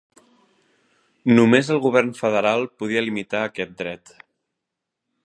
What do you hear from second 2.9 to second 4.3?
limitar aquest dret.